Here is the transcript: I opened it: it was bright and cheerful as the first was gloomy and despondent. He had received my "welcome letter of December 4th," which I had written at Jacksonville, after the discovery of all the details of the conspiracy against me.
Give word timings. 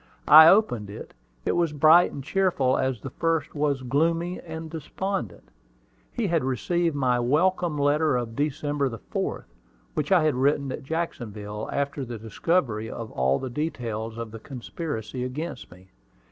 I 0.27 0.47
opened 0.47 0.89
it: 0.89 1.13
it 1.45 1.51
was 1.51 1.73
bright 1.73 2.11
and 2.11 2.23
cheerful 2.23 2.75
as 2.75 3.01
the 3.01 3.11
first 3.11 3.53
was 3.53 3.83
gloomy 3.83 4.39
and 4.39 4.67
despondent. 4.67 5.49
He 6.11 6.25
had 6.25 6.43
received 6.43 6.95
my 6.95 7.19
"welcome 7.19 7.77
letter 7.77 8.17
of 8.17 8.35
December 8.35 8.89
4th," 8.89 9.45
which 9.93 10.11
I 10.11 10.23
had 10.23 10.33
written 10.33 10.71
at 10.71 10.81
Jacksonville, 10.81 11.69
after 11.71 12.03
the 12.03 12.17
discovery 12.17 12.89
of 12.89 13.11
all 13.11 13.37
the 13.37 13.51
details 13.51 14.17
of 14.17 14.31
the 14.31 14.39
conspiracy 14.39 15.23
against 15.23 15.69
me. 15.71 15.91